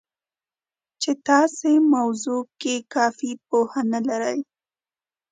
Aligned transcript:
چې 1.01 1.11
تاسې 1.27 1.71
موضوع 1.95 2.41
کې 2.61 2.75
کافي 2.93 3.31
پوهه 3.47 3.81
نه 3.91 3.99
لرئ 4.07 4.39